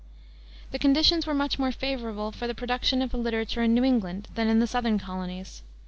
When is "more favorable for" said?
1.59-2.47